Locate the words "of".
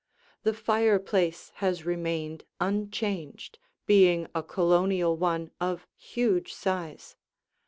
5.61-5.85